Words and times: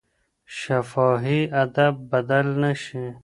شفاهي 0.59 1.39
ادب 1.63 1.93
بدل 2.11 2.45
نه 2.61 2.71
شي. 2.83 3.03